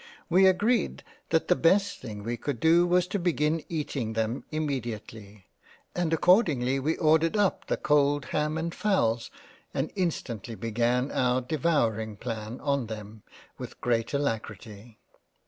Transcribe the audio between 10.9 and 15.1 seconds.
our Devouring Plan on them with great Alacrity.